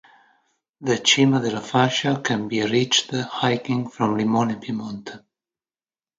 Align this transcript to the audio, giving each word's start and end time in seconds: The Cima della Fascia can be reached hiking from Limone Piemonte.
The 0.81 0.97
Cima 1.03 1.37
della 1.37 1.61
Fascia 1.61 2.21
can 2.23 2.47
be 2.47 2.63
reached 2.65 3.11
hiking 3.13 3.87
from 3.87 4.17
Limone 4.17 4.57
Piemonte. 4.59 5.23